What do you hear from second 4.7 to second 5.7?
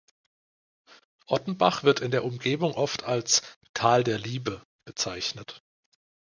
bezeichnet.